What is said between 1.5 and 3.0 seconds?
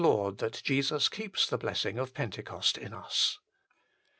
blessing of Pentecost in